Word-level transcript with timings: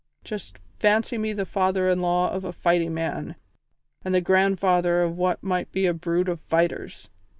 Just 0.23 0.57
fancy 0.79 1.19
me 1.19 1.31
the 1.31 1.45
father 1.45 1.87
in 1.87 2.01
law 2.01 2.31
of 2.31 2.43
a 2.43 2.51
fighting 2.51 2.91
man, 2.95 3.35
and 4.03 4.15
the 4.15 4.19
grandfather 4.19 5.03
of 5.03 5.15
what 5.15 5.43
might 5.43 5.71
be 5.71 5.85
a 5.85 5.93
brood 5.93 6.27
of 6.27 6.39
fighters! 6.39 7.11